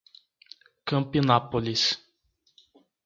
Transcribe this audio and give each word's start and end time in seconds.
Campinápolis 0.89 1.83